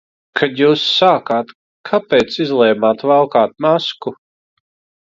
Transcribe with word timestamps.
Kad 0.39 0.61
Jūs 0.61 0.85
sākāt, 1.01 1.53
kāpēc 1.91 2.41
izlēmāt 2.47 3.07
valkāt 3.13 3.57
masku? 3.69 4.17